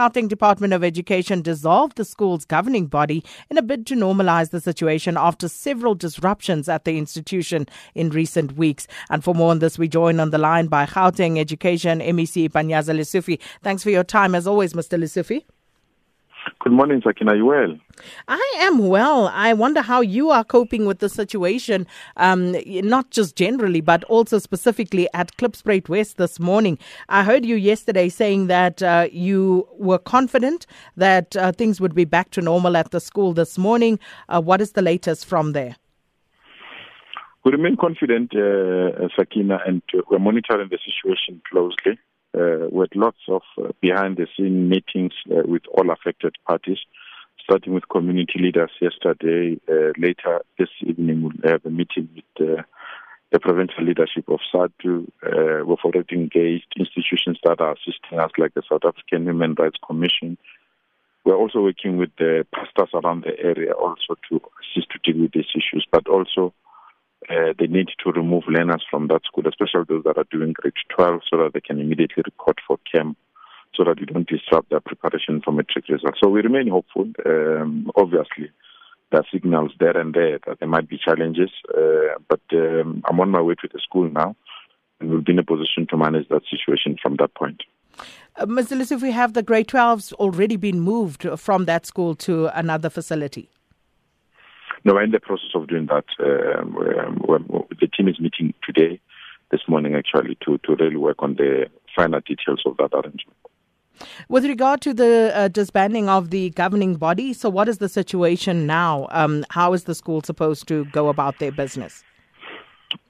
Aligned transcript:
Gauteng 0.00 0.28
Department 0.28 0.72
of 0.72 0.82
Education 0.82 1.42
dissolved 1.42 1.98
the 1.98 2.06
school's 2.06 2.46
governing 2.46 2.86
body 2.86 3.22
in 3.50 3.58
a 3.58 3.62
bid 3.62 3.86
to 3.88 3.94
normalize 3.94 4.48
the 4.48 4.58
situation 4.58 5.18
after 5.18 5.46
several 5.46 5.94
disruptions 5.94 6.70
at 6.70 6.86
the 6.86 6.96
institution 6.96 7.66
in 7.94 8.08
recent 8.08 8.56
weeks. 8.56 8.86
And 9.10 9.22
for 9.22 9.34
more 9.34 9.50
on 9.50 9.58
this, 9.58 9.78
we 9.78 9.88
join 9.88 10.18
on 10.18 10.30
the 10.30 10.38
line 10.38 10.68
by 10.68 10.86
Gauteng 10.86 11.38
Education 11.38 12.00
MEC 12.00 12.48
Panyaza 12.48 12.98
Lesufi. 12.98 13.38
Thanks 13.62 13.82
for 13.82 13.90
your 13.90 14.02
time, 14.02 14.34
as 14.34 14.46
always, 14.46 14.72
Mr. 14.72 14.98
Lesufi. 14.98 15.44
Good 16.60 16.72
morning, 16.72 17.00
Sakina. 17.04 17.32
Are 17.32 17.36
you 17.36 17.46
well? 17.46 17.78
I 18.28 18.54
am 18.60 18.78
well. 18.78 19.28
I 19.28 19.52
wonder 19.52 19.82
how 19.82 20.00
you 20.00 20.30
are 20.30 20.44
coping 20.44 20.86
with 20.86 20.98
the 20.98 21.08
situation, 21.08 21.86
um, 22.16 22.54
not 22.66 23.10
just 23.10 23.36
generally, 23.36 23.80
but 23.80 24.04
also 24.04 24.38
specifically 24.38 25.08
at 25.14 25.36
Klipspruit 25.36 25.88
West 25.88 26.16
this 26.16 26.38
morning. 26.38 26.78
I 27.08 27.24
heard 27.24 27.44
you 27.44 27.56
yesterday 27.56 28.08
saying 28.08 28.46
that 28.48 28.82
uh, 28.82 29.08
you 29.12 29.68
were 29.78 29.98
confident 29.98 30.66
that 30.96 31.36
uh, 31.36 31.52
things 31.52 31.80
would 31.80 31.94
be 31.94 32.04
back 32.04 32.30
to 32.32 32.40
normal 32.40 32.76
at 32.76 32.90
the 32.90 33.00
school 33.00 33.32
this 33.32 33.58
morning. 33.58 33.98
Uh, 34.28 34.40
what 34.40 34.60
is 34.60 34.72
the 34.72 34.82
latest 34.82 35.26
from 35.26 35.52
there? 35.52 35.76
We 37.44 37.52
remain 37.52 37.76
confident, 37.76 38.34
uh, 38.34 39.08
Sakina, 39.16 39.60
and 39.66 39.82
we're 40.10 40.18
monitoring 40.18 40.68
the 40.70 40.78
situation 40.84 41.40
closely 41.50 41.98
uh, 42.36 42.68
with 42.70 42.90
lots 42.94 43.18
of 43.28 43.42
uh, 43.58 43.68
behind 43.80 44.16
the 44.16 44.26
scene 44.36 44.68
meetings 44.68 45.12
uh, 45.30 45.42
with 45.44 45.62
all 45.76 45.90
affected 45.90 46.34
parties, 46.46 46.78
starting 47.42 47.74
with 47.74 47.88
community 47.88 48.38
leaders 48.38 48.70
yesterday. 48.80 49.58
Uh, 49.68 49.92
later 49.98 50.40
this 50.58 50.68
evening, 50.86 51.22
we'll 51.22 51.50
have 51.50 51.64
a 51.64 51.70
meeting 51.70 52.08
with 52.14 52.48
uh, 52.48 52.62
the 53.32 53.40
provincial 53.40 53.84
leadership 53.84 54.28
of 54.28 54.40
SADTU. 54.52 55.06
Uh, 55.22 55.64
we've 55.64 55.78
already 55.84 56.16
engaged 56.16 56.72
institutions 56.76 57.38
that 57.44 57.60
are 57.60 57.74
assisting 57.74 58.18
us, 58.18 58.30
like 58.38 58.54
the 58.54 58.62
South 58.70 58.84
African 58.84 59.24
Human 59.24 59.54
Rights 59.54 59.78
Commission. 59.86 60.36
We're 61.24 61.36
also 61.36 61.60
working 61.62 61.96
with 61.96 62.10
the 62.18 62.46
pastors 62.54 62.90
around 62.94 63.24
the 63.24 63.38
area 63.38 63.72
also 63.72 64.16
to 64.30 64.40
assist 64.62 64.88
to 64.90 65.12
deal 65.12 65.22
with 65.22 65.32
these 65.32 65.50
issues, 65.54 65.86
but 65.90 66.08
also 66.08 66.54
uh, 67.30 67.52
they 67.58 67.66
need 67.66 67.88
to 68.04 68.10
remove 68.10 68.42
learners 68.48 68.84
from 68.90 69.06
that 69.08 69.22
school, 69.24 69.46
especially 69.46 69.84
those 69.88 70.02
that 70.04 70.18
are 70.18 70.26
doing 70.30 70.52
grade 70.52 70.74
12, 70.94 71.20
so 71.30 71.36
that 71.38 71.52
they 71.54 71.60
can 71.60 71.80
immediately 71.80 72.22
report 72.24 72.58
for 72.66 72.78
camp, 72.92 73.16
so 73.74 73.84
that 73.84 74.00
we 74.00 74.06
don't 74.06 74.28
disrupt 74.28 74.70
their 74.70 74.80
preparation 74.80 75.40
for 75.44 75.52
matric 75.52 75.88
results. 75.88 76.18
So 76.22 76.28
we 76.28 76.40
remain 76.40 76.68
hopeful. 76.68 77.08
Um, 77.24 77.90
obviously, 77.94 78.50
there 79.12 79.20
are 79.20 79.26
signals 79.32 79.72
there 79.78 79.96
and 79.96 80.12
there 80.12 80.40
that 80.46 80.58
there 80.58 80.68
might 80.68 80.88
be 80.88 80.98
challenges, 80.98 81.50
uh, 81.76 82.18
but 82.28 82.40
um, 82.52 83.02
I'm 83.08 83.20
on 83.20 83.30
my 83.30 83.40
way 83.40 83.54
to 83.54 83.68
the 83.72 83.78
school 83.78 84.10
now, 84.10 84.34
and 84.98 85.10
we'll 85.10 85.20
be 85.22 85.32
in 85.32 85.38
a 85.38 85.44
position 85.44 85.86
to 85.90 85.96
manage 85.96 86.28
that 86.28 86.42
situation 86.50 86.96
from 87.00 87.16
that 87.16 87.34
point. 87.34 87.62
Uh, 88.36 88.46
Mr. 88.46 88.76
Lesufi, 88.76 89.02
we 89.02 89.10
have 89.12 89.34
the 89.34 89.42
grade 89.42 89.68
12s 89.68 90.12
already 90.14 90.56
been 90.56 90.80
moved 90.80 91.26
from 91.38 91.66
that 91.66 91.86
school 91.86 92.14
to 92.16 92.46
another 92.58 92.90
facility? 92.90 93.50
No, 94.84 94.94
we're 94.94 95.02
in 95.02 95.10
the 95.10 95.20
process 95.20 95.50
of 95.54 95.68
doing 95.68 95.86
that. 95.86 96.04
Um, 96.18 96.76
um, 97.28 97.64
the 97.80 97.86
team 97.86 98.08
is 98.08 98.18
meeting 98.18 98.54
today, 98.64 99.00
this 99.50 99.60
morning 99.68 99.94
actually, 99.94 100.38
to, 100.46 100.58
to 100.58 100.76
really 100.76 100.96
work 100.96 101.16
on 101.20 101.34
the 101.34 101.66
final 101.94 102.20
details 102.20 102.62
of 102.64 102.76
that 102.78 102.94
arrangement. 102.94 103.36
With 104.28 104.46
regard 104.46 104.80
to 104.82 104.94
the 104.94 105.32
uh, 105.34 105.48
disbanding 105.48 106.08
of 106.08 106.30
the 106.30 106.50
governing 106.50 106.94
body, 106.94 107.34
so 107.34 107.50
what 107.50 107.68
is 107.68 107.78
the 107.78 107.88
situation 107.88 108.66
now? 108.66 109.08
Um, 109.10 109.44
how 109.50 109.74
is 109.74 109.84
the 109.84 109.94
school 109.94 110.22
supposed 110.22 110.66
to 110.68 110.86
go 110.86 111.08
about 111.08 111.38
their 111.38 111.52
business? 111.52 112.02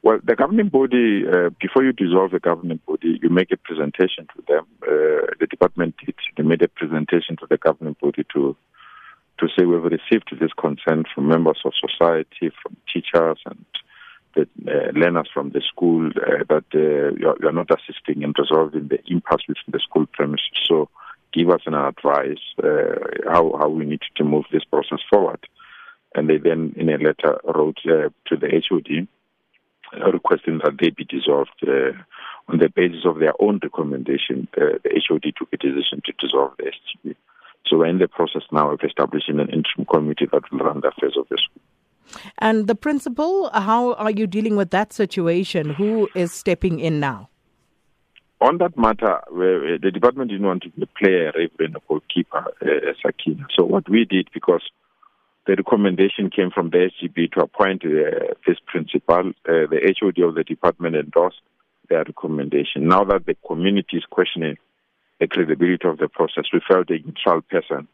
Well, 0.02 0.18
the 0.24 0.34
governing 0.34 0.68
body, 0.68 1.24
uh, 1.26 1.50
before 1.60 1.84
you 1.84 1.92
dissolve 1.92 2.32
the 2.32 2.40
governing 2.40 2.80
body, 2.86 3.18
you 3.22 3.28
make 3.28 3.52
a 3.52 3.56
presentation 3.56 4.26
to 4.34 4.42
them. 4.48 4.66
Uh, 4.82 5.32
the 5.38 5.46
department 5.48 5.94
did. 6.04 6.14
They 6.36 6.42
made 6.42 6.62
a 6.62 6.68
presentation 6.68 7.36
to 7.36 7.46
the 7.48 7.58
governing 7.58 7.96
body 8.00 8.24
to 8.34 8.56
to 9.40 9.48
say 9.48 9.64
we've 9.64 9.82
received 9.82 10.28
this 10.38 10.52
consent 10.58 11.06
from 11.14 11.28
members 11.28 11.60
of 11.64 11.72
society, 11.74 12.52
from 12.62 12.76
teachers 12.92 13.38
and 13.46 13.64
the 14.34 14.42
uh, 14.68 14.92
learners 14.92 15.28
from 15.32 15.50
the 15.50 15.60
school 15.60 16.06
uh, 16.08 16.44
that 16.48 16.64
uh, 16.74 17.14
you're, 17.18 17.36
you're, 17.40 17.52
not 17.52 17.70
assisting 17.70 18.22
in 18.22 18.32
resolving 18.38 18.88
the 18.88 18.98
impasse 19.06 19.42
within 19.48 19.72
the 19.72 19.80
school 19.80 20.06
premises. 20.12 20.46
So 20.68 20.88
give 21.32 21.50
us 21.50 21.62
an 21.66 21.74
advice 21.74 22.38
uh, 22.62 22.94
how, 23.26 23.56
how 23.58 23.68
we 23.68 23.84
need 23.86 24.02
to 24.16 24.24
move 24.24 24.44
this 24.52 24.64
process 24.64 25.00
forward. 25.10 25.40
And 26.14 26.28
they 26.28 26.38
then, 26.38 26.74
in 26.76 26.88
a 26.90 26.98
letter, 26.98 27.40
wrote 27.44 27.78
uh, 27.86 28.10
to 28.26 28.36
the 28.36 28.62
HOD 28.68 29.08
uh, 30.00 30.12
requesting 30.12 30.58
that 30.58 30.76
they 30.80 30.90
be 30.90 31.04
dissolved. 31.04 31.50
on 32.48 32.58
the 32.58 32.68
basis 32.68 33.04
of 33.04 33.18
their 33.18 33.34
own 33.40 33.58
recommendation, 33.62 34.48
the 34.54 35.02
HOD 35.08 35.32
took 35.36 35.52
a 35.52 35.56
decision 35.56 36.02
to 36.04 36.12
dissolve 36.18 36.52
the 36.58 36.64
SGB. 36.64 37.16
So 37.70 37.78
we're 37.78 37.86
in 37.86 37.98
the 37.98 38.08
process 38.08 38.42
now 38.50 38.72
of 38.72 38.80
establishing 38.82 39.38
an 39.38 39.48
interim 39.48 39.86
committee 39.88 40.26
that 40.32 40.42
will 40.50 40.58
run 40.58 40.80
the 40.80 40.88
affairs 40.88 41.16
of 41.16 41.28
the 41.30 41.38
school. 41.38 41.62
And 42.38 42.66
the 42.66 42.74
principal, 42.74 43.48
how 43.54 43.94
are 43.94 44.10
you 44.10 44.26
dealing 44.26 44.56
with 44.56 44.70
that 44.70 44.92
situation? 44.92 45.70
Who 45.70 46.08
is 46.16 46.32
stepping 46.32 46.80
in 46.80 46.98
now? 46.98 47.28
On 48.40 48.58
that 48.58 48.76
matter, 48.76 49.20
the 49.30 49.90
department 49.92 50.30
didn't 50.30 50.46
want 50.46 50.64
to 50.64 50.86
play 50.98 51.12
a 51.12 51.32
reverend 51.36 51.76
goalkeeper, 51.86 52.44
uh, 52.62 52.92
Sakina. 53.00 53.46
So 53.54 53.64
what 53.64 53.88
we 53.88 54.04
did, 54.04 54.28
because 54.34 54.62
the 55.46 55.54
recommendation 55.54 56.30
came 56.30 56.50
from 56.50 56.70
the 56.70 56.90
SGB 56.90 57.32
to 57.32 57.42
appoint 57.42 57.84
uh, 57.84 58.34
this 58.46 58.56
principal, 58.66 59.28
uh, 59.28 59.68
the 59.70 59.94
HOD 60.00 60.18
of 60.24 60.34
the 60.34 60.42
department 60.42 60.96
endorsed 60.96 61.42
their 61.88 62.02
recommendation. 62.04 62.88
Now 62.88 63.04
that 63.04 63.26
the 63.26 63.36
community 63.46 63.98
is 63.98 64.04
questioning 64.10 64.56
the 65.20 65.28
credibility 65.28 65.86
of 65.86 65.98
the 65.98 66.08
process. 66.08 66.46
We 66.52 66.60
felt 66.66 66.90
a 66.90 66.98
neutral 66.98 67.42
person 67.42 67.86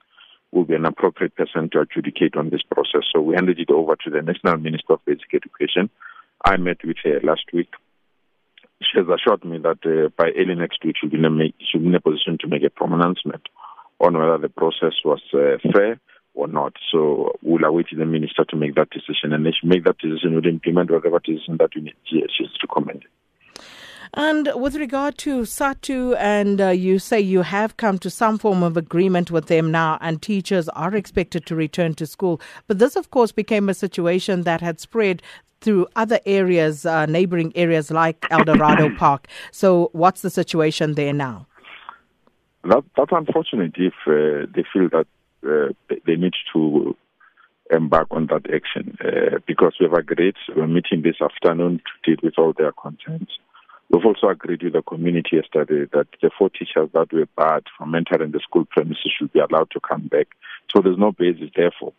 would 0.53 0.69
be 0.69 0.75
an 0.75 0.87
appropriate 0.87 1.35
person 1.35 1.69
to 1.71 1.81
adjudicate 1.81 2.37
on 2.37 2.51
this 2.51 2.63
process. 2.63 3.03
So 3.13 3.21
we 3.21 3.35
handed 3.35 3.59
it 3.59 3.71
over 3.71 3.97
to 3.97 4.11
the 4.11 4.23
National 4.23 4.57
Minister 4.57 4.95
of 4.95 5.05
Basic 5.05 5.35
Education. 5.35 5.91
I 6.45 6.57
met 6.57 6.79
with 6.85 6.97
her 7.05 7.21
last 7.23 7.45
week. 7.53 7.69
She 8.81 8.99
has 8.99 9.07
assured 9.09 9.45
me 9.45 9.59
that 9.59 9.85
uh, 9.85 10.11
by 10.17 10.31
early 10.37 10.55
next 10.55 10.85
week 10.85 10.97
she'll 11.01 11.11
be, 11.11 11.19
make, 11.19 11.55
she'll 11.61 11.81
be 11.81 11.89
in 11.89 11.95
a 11.95 12.01
position 12.01 12.39
to 12.41 12.47
make 12.47 12.63
a 12.63 12.71
pronouncement 12.71 13.43
on 14.01 14.17
whether 14.17 14.39
the 14.39 14.49
process 14.49 14.95
was 15.05 15.21
uh, 15.35 15.57
fair 15.73 15.99
or 16.35 16.47
not. 16.47 16.75
So 16.93 17.33
we'll 17.43 17.65
await 17.65 17.87
the 17.91 18.05
minister 18.05 18.45
to 18.45 18.57
make 18.57 18.75
that 18.75 18.91
decision, 18.91 19.33
and 19.33 19.47
if 19.47 19.55
she 19.61 19.67
make 19.67 19.85
that 19.85 19.99
decision, 19.99 20.35
we'll 20.35 20.47
implement 20.47 20.91
whatever 20.91 21.19
decision 21.19 21.57
that 21.59 21.71
need, 21.75 21.95
she's 22.07 22.51
recommended. 22.63 23.09
And 24.15 24.51
with 24.55 24.77
regard 24.77 25.19
to 25.19 25.43
SADTU, 25.43 26.17
and 26.19 26.61
uh, 26.61 26.69
you 26.69 26.99
say 26.99 27.21
you 27.21 27.43
have 27.43 27.77
come 27.77 27.99
to 27.99 28.11
some 28.11 28.39
form 28.39 28.63
of 28.63 28.77
agreement 28.77 29.31
with 29.31 29.47
them 29.47 29.71
now, 29.71 29.99
and 30.01 30.21
teachers 30.21 30.69
are 30.71 30.95
expected 30.95 31.47
to 31.47 31.57
return 31.57 31.95
to 31.95 32.07
school. 32.07 32.41
But 32.67 32.79
this, 32.79 32.97
of 32.97 33.11
course, 33.11 33.33
became 33.33 33.69
a 33.69 33.75
situation 33.75 34.43
that 34.43 34.61
had 34.61 34.81
spread 34.81 35.23
through 35.61 35.87
other 35.97 36.21
areas, 36.27 36.87
uh, 36.87 37.07
neighboring 37.07 37.53
areas 37.57 37.91
like 37.91 38.25
Eldorado 38.31 38.95
Park. 38.99 39.27
So, 39.51 39.91
what's 39.93 40.23
the 40.23 40.31
situation 40.31 40.95
there 40.95 41.13
now? 41.13 41.47
That, 42.65 42.85
that's 42.97 43.13
unfortunate 43.13 43.75
if 43.77 43.95
uh, 44.07 44.47
they 44.55 44.65
feel 44.73 44.89
that 44.91 45.07
uh, 45.47 45.73
they 46.07 46.17
need 46.17 46.35
to 46.53 46.97
embark 47.71 48.09
on 48.11 48.27
that 48.27 48.49
action 48.53 48.97
uh, 49.05 49.39
because 49.47 49.75
we've 49.81 49.93
agreed, 49.93 50.35
we're 50.55 50.67
meeting 50.67 51.03
this 51.03 51.21
afternoon 51.21 51.81
to 52.05 52.11
deal 52.11 52.21
with 52.23 52.35
all 52.39 52.53
their 52.57 52.73
concerns. 52.73 53.29
We've 53.91 54.05
also 54.05 54.29
agreed 54.29 54.63
with 54.65 54.73
the 54.73 54.83
community 54.83 55.37
yesterday 55.37 55.89
that 55.93 56.09
the 56.21 56.31
four 56.37 56.51
teachers 56.51 56.91
that 56.93 57.13
were 57.13 57.29
barred 57.37 57.67
from 57.79 57.95
entering 57.95 58.33
the 58.33 58.41
school 58.41 58.65
premises 58.65 59.13
should 59.17 59.33
be 59.33 59.39
allowed 59.39 59.71
to 59.73 59.81
come 59.81 60.09
back. 60.09 60.29
So 60.75 60.83
there's 60.83 60.99
no 60.99 61.13
basis, 61.13 61.51
therefore, 61.55 61.93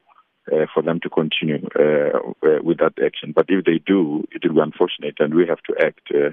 uh, 0.52 0.66
for 0.74 0.84
them 0.84 1.00
to 1.02 1.10
continue 1.10 1.68
uh, 1.78 2.18
uh, 2.46 2.62
with 2.62 2.80
that 2.80 2.94
action. 3.04 3.32
But 3.34 3.46
if 3.50 3.64
they 3.66 3.80
do, 3.86 4.26
it 4.32 4.46
will 4.46 4.56
be 4.56 4.62
unfortunate, 4.62 5.16
and 5.20 5.34
we 5.34 5.48
have 5.48 5.62
to 5.64 5.76
act. 5.86 6.02
Uh, 6.14 6.32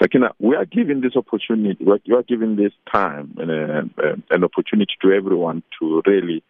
Sakina, 0.00 0.30
we 0.38 0.56
are 0.56 0.64
giving 0.64 1.00
this 1.00 1.16
opportunity, 1.16 1.84
you 2.04 2.16
are 2.16 2.22
giving 2.22 2.56
this 2.56 2.72
time 2.92 3.34
and 3.38 3.50
uh, 3.50 4.02
uh, 4.02 4.16
an 4.30 4.42
opportunity 4.42 4.94
to 5.02 5.12
everyone 5.12 5.62
to 5.80 6.02
really 6.06 6.42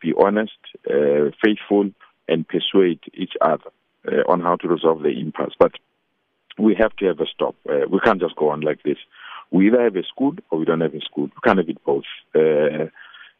be 0.00 0.14
honest, 0.18 0.58
faithful, 1.44 1.90
and 2.28 2.48
persuade 2.48 3.00
each 3.12 3.34
other 3.40 3.70
on 4.26 4.40
how 4.40 4.56
to 4.56 4.66
resolve 4.66 5.02
the 5.02 5.10
impasse. 5.10 5.52
But 5.58 5.72
we 6.58 6.74
have 6.78 6.94
to 6.96 7.06
have 7.06 7.20
a 7.20 7.26
stop. 7.26 7.54
Uh, 7.68 7.86
we 7.90 8.00
can't 8.00 8.20
just 8.20 8.36
go 8.36 8.50
on 8.50 8.60
like 8.60 8.82
this. 8.82 8.98
We 9.50 9.68
either 9.68 9.82
have 9.82 9.96
a 9.96 10.02
school 10.04 10.34
or 10.50 10.58
we 10.58 10.64
don't 10.64 10.80
have 10.80 10.94
a 10.94 11.00
school. 11.00 11.24
We 11.24 11.40
can't 11.44 11.58
have 11.58 11.68
it 11.68 11.84
both. 11.84 12.04
Uh, 12.34 12.86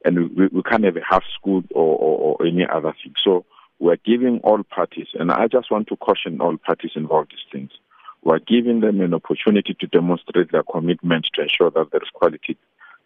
and 0.05 0.31
we, 0.37 0.49
we 0.49 0.63
can't 0.63 0.85
have 0.85 0.97
a 0.97 1.05
half 1.09 1.25
school 1.39 1.63
or, 1.75 1.97
or, 1.97 2.37
or 2.41 2.47
any 2.47 2.67
other 2.71 2.95
thing. 3.03 3.15
So 3.23 3.45
we're 3.81 3.97
giving 3.97 4.41
all 4.45 4.63
parties, 4.63 5.09
and 5.15 5.33
I 5.33 5.49
just 5.49 5.71
want 5.71 5.89
to 5.89 5.97
caution 5.97 6.41
all 6.41 6.57
parties 6.57 6.93
involved 6.95 7.33
in 7.33 7.39
these 7.39 7.53
things. 7.53 7.79
We're 8.23 8.39
giving 8.39 8.81
them 8.81 9.01
an 9.01 9.13
opportunity 9.13 9.75
to 9.79 9.87
demonstrate 9.87 10.53
their 10.53 10.63
commitment 10.63 11.27
to 11.35 11.43
ensure 11.43 11.71
that 11.71 11.91
there 11.91 12.03
is 12.03 12.09
quality 12.13 12.57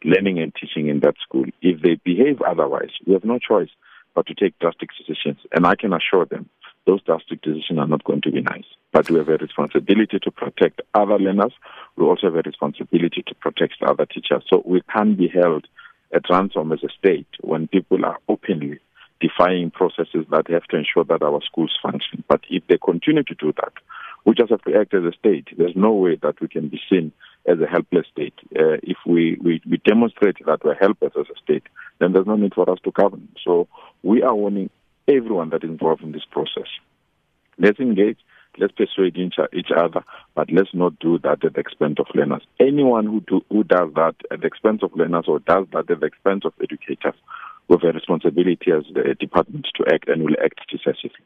learning 0.05 0.39
and 0.39 0.55
teaching 0.55 0.89
in 0.89 1.01
that 1.01 1.15
school. 1.21 1.47
If 1.61 1.83
they 1.83 1.97
behave 2.05 2.41
otherwise, 2.43 2.91
we 3.07 3.15
have 3.15 3.25
no 3.25 3.39
choice 3.39 3.71
but 4.15 4.27
to 4.27 4.35
take 4.35 4.59
drastic 4.59 4.91
decisions. 4.97 5.39
And 5.53 5.67
I 5.67 5.75
can 5.75 5.93
assure 5.93 6.25
them 6.25 6.49
those 6.89 7.03
drastic 7.03 7.43
decisions 7.43 7.79
are 7.79 7.87
not 7.87 8.03
going 8.05 8.23
to 8.23 8.33
be 8.33 8.41
nice. 8.41 8.65
But 8.93 9.11
we 9.11 9.19
have 9.19 9.29
a 9.29 9.37
responsibility 9.37 10.19
to 10.23 10.31
protect 10.31 10.81
other 10.95 11.19
learners. 11.19 11.53
We 11.97 12.07
also 12.07 12.29
have 12.29 12.37
a 12.37 12.43
responsibility 12.43 13.23
to 13.27 13.35
protect 13.35 13.75
other 13.87 14.07
teachers. 14.07 14.43
So 14.49 14.63
we 14.65 14.81
can't 14.91 15.19
be 15.19 15.29
held 15.29 15.67
a 16.13 16.21
ransom 16.31 16.73
as 16.73 16.83
a 16.83 16.89
state 16.99 17.29
when 17.43 17.69
people 17.69 18.07
are 18.07 18.19
openly 18.27 18.81
defying 19.21 19.71
processes 19.71 20.25
that 20.31 20.49
have 20.49 20.65
to 20.65 20.77
ensure 20.77 21.05
that 21.05 21.23
our 21.23 21.43
schools 21.43 21.77
function. 21.83 22.25
But 22.27 22.41
if 22.49 22.67
they 22.69 22.79
continue 22.83 23.25
to 23.25 23.35
do 23.35 23.53
that, 23.57 23.75
we 24.25 24.33
just 24.33 24.51
have 24.51 24.63
to 24.63 24.75
act 24.81 24.95
as 24.95 25.05
a 25.05 25.13
state. 25.13 25.49
There's 25.59 25.77
no 25.77 25.93
way 25.93 26.17
that 26.23 26.41
we 26.41 26.49
can 26.49 26.69
be 26.69 26.81
seen 26.89 27.13
as 27.47 27.59
a 27.61 27.67
helpless 27.67 28.07
state. 28.11 28.35
Uh, 28.57 28.81
if 28.83 28.97
we, 29.07 29.37
we, 29.43 29.61
we 29.69 29.77
demonstrate 29.85 30.37
that 30.47 30.65
we're 30.65 30.75
helpless 30.75 31.13
as 31.19 31.27
a 31.27 31.39
state, 31.43 31.65
then 31.99 32.13
there's 32.13 32.27
no 32.27 32.37
need 32.37 32.55
for 32.55 32.69
us 32.71 32.79
to 32.85 32.91
govern. 32.93 33.29
So 33.45 33.69
we 34.03 34.23
are 34.23 34.35
warning 34.35 34.71
everyone 35.09 35.51
that 35.51 35.65
is 35.65 35.71
involved 35.71 36.03
in 36.03 36.13
this 36.13 36.25
process. 36.31 36.69
Let's 37.59 37.81
engage, 37.81 38.19
let's 38.59 38.73
persuade 38.73 39.17
each 39.17 39.71
other, 39.77 40.05
but 40.35 40.51
let's 40.53 40.73
not 40.73 40.99
do 41.01 41.19
that 41.19 41.45
at 41.45 41.55
the 41.55 41.61
expense 41.61 41.97
of 41.99 42.07
learners. 42.15 42.43
Anyone 42.61 43.07
who, 43.07 43.21
do, 43.21 43.41
who 43.51 43.65
does 43.65 43.91
that 43.95 44.15
at 44.31 44.41
the 44.41 44.47
expense 44.47 44.83
of 44.83 44.95
learners 44.95 45.25
or 45.27 45.41
does 45.41 45.67
that 45.73 45.91
at 45.91 46.01
the 46.01 46.07
expense 46.07 46.45
of 46.45 46.53
educators 46.63 47.15
we 47.69 47.75
have 47.75 47.85
a 47.85 47.93
responsibility 47.93 48.73
as 48.73 48.85
the 48.95 49.15
department 49.15 49.69
to 49.77 49.85
act 49.93 50.09
and 50.09 50.23
will 50.23 50.37
act 50.43 50.61
decisively. 50.71 51.21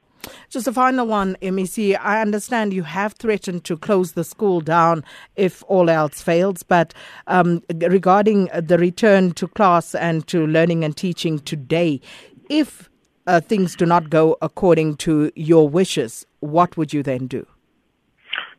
Just 0.51 0.67
a 0.67 0.73
final 0.73 1.07
one, 1.07 1.37
MEC. 1.41 1.97
I 2.01 2.21
understand 2.21 2.73
you 2.73 2.83
have 2.83 3.15
threatened 3.15 3.65
to 3.65 3.77
close 3.77 4.13
the 4.13 4.25
school 4.25 4.61
down 4.61 5.05
if 5.37 5.63
all 5.69 5.89
else 5.89 6.21
fails, 6.21 6.63
but 6.63 6.95
um, 7.29 7.63
regarding 7.71 8.49
the 8.59 8.77
return 8.79 9.33
to 9.33 9.49
class 9.49 9.95
and 9.95 10.27
to 10.29 10.47
learning 10.47 10.85
and 10.85 10.97
teaching 10.97 11.39
today, 11.39 12.01
if 12.49 12.91
uh, 13.27 13.41
things 13.41 13.77
do 13.77 13.87
not 13.87 14.11
go 14.11 14.37
according 14.43 14.97
to 14.97 15.31
your 15.35 15.69
wishes, 15.69 16.27
what 16.41 16.77
would 16.77 16.93
you 16.93 17.03
then 17.03 17.27
do? 17.27 17.47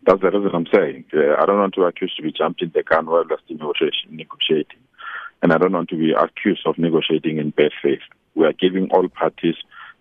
That's 0.06 0.22
the 0.22 0.32
reason 0.32 0.52
I'm 0.54 0.68
saying. 0.74 1.06
Uh, 1.14 1.42
I 1.42 1.46
don't 1.46 1.60
want 1.60 1.76
to 1.76 1.84
accuse 1.84 2.14
to 2.16 2.24
be 2.24 2.32
jumping 2.32 2.72
the 2.74 2.84
gun 2.84 3.06
while 3.06 3.24
we're 3.30 3.38
still 3.46 3.74
negotiating. 4.10 4.80
And 5.42 5.52
I 5.52 5.58
don't 5.58 5.72
want 5.74 5.90
to 5.90 5.98
be 5.98 6.12
accused 6.12 6.66
of 6.66 6.78
negotiating 6.78 7.38
in 7.38 7.52
bad 7.52 7.72
faith. 7.82 8.02
We 8.36 8.46
are 8.46 8.54
giving 8.54 8.90
all 8.92 9.08
parties 9.08 9.56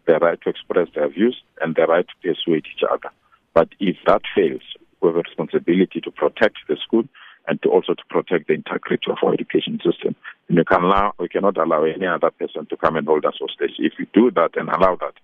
the 0.07 0.19
right 0.19 0.41
to 0.43 0.51
express 0.51 0.89
their 0.95 1.09
views 1.09 1.41
and 1.61 1.75
the 1.77 1.87
right 1.87 2.07
to 2.07 2.15
persuade 2.29 2.65
each 2.75 2.83
other. 2.91 3.11
But 3.55 3.69
if 3.79 3.97
that 4.07 4.23
fails, 4.35 4.63
we 5.01 5.09
have 5.09 5.17
a 5.17 5.23
responsibility 5.23 6.01
to 6.01 6.11
protect 6.11 6.59
the 6.69 6.77
school 6.77 7.05
and 7.49 7.61
to 7.63 7.69
also 7.69 7.95
to 7.95 8.03
protect 8.09 8.49
the 8.49 8.55
integrity 8.55 9.11
of 9.11 9.19
our 9.23 9.35
education 9.35 9.81
system. 9.85 10.15
And 10.53 10.59
we, 10.59 10.65
can 10.67 10.85
allow, 10.85 11.15
we 11.19 11.29
cannot 11.29 11.57
allow 11.57 11.83
any 11.85 12.07
other 12.07 12.31
person 12.31 12.67
to 12.67 12.77
come 12.77 12.97
and 12.97 13.07
hold 13.07 13.25
us 13.25 13.37
hostage. 13.41 13.77
If 13.79 13.95
we 13.99 14.07
do 14.13 14.31
that 14.33 14.51
and 14.55 14.69
allow 14.69 14.97
that, 14.97 15.15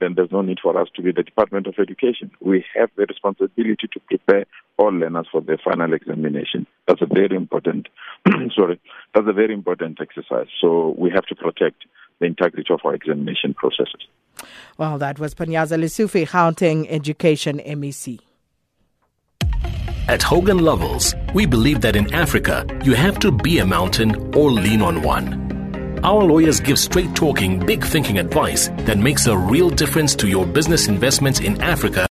then 0.00 0.12
there's 0.14 0.30
no 0.30 0.42
need 0.42 0.58
for 0.62 0.78
us 0.78 0.88
to 0.96 1.00
be 1.00 1.12
the 1.12 1.22
Department 1.22 1.66
of 1.66 1.76
Education. 1.78 2.30
We 2.42 2.62
have 2.74 2.90
the 2.94 3.06
responsibility 3.06 3.88
to 3.90 4.00
prepare 4.00 4.44
all 4.76 4.90
learners 4.90 5.28
for 5.32 5.40
their 5.40 5.56
final 5.64 5.94
examination. 5.94 6.66
That's 6.86 7.00
a 7.00 7.06
very 7.06 7.34
important, 7.34 7.88
sorry, 8.54 8.78
that's 9.14 9.26
a 9.26 9.32
very 9.32 9.54
important 9.54 9.98
exercise. 9.98 10.48
So 10.60 10.94
we 10.98 11.10
have 11.14 11.24
to 11.28 11.34
protect 11.34 11.86
the 12.20 12.26
integrity 12.26 12.74
of 12.74 12.80
our 12.84 12.94
examination 12.94 13.54
processes. 13.54 14.06
Well, 14.76 14.98
that 14.98 15.18
was 15.18 15.34
Panyaza 15.34 15.80
Lesufi, 15.80 16.28
Gauteng 16.28 16.86
Education 16.90 17.60
MEC. 17.60 18.25
At 20.08 20.22
Hogan 20.22 20.58
Lovells, 20.58 21.16
we 21.34 21.46
believe 21.46 21.80
that 21.80 21.96
in 21.96 22.14
Africa, 22.14 22.64
you 22.84 22.94
have 22.94 23.18
to 23.18 23.32
be 23.32 23.58
a 23.58 23.66
mountain 23.66 24.14
or 24.36 24.52
lean 24.52 24.80
on 24.80 25.02
one. 25.02 26.00
Our 26.04 26.22
lawyers 26.22 26.60
give 26.60 26.78
straight 26.78 27.12
talking, 27.16 27.58
big 27.58 27.84
thinking 27.84 28.20
advice 28.20 28.68
that 28.86 28.98
makes 28.98 29.26
a 29.26 29.36
real 29.36 29.68
difference 29.68 30.14
to 30.16 30.28
your 30.28 30.46
business 30.46 30.86
investments 30.86 31.40
in 31.40 31.60
Africa 31.60 32.04